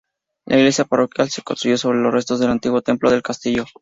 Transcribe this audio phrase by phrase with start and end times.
[0.47, 3.65] La iglesia parroquial se construyó sobre los restos del antiguo templo del castillo.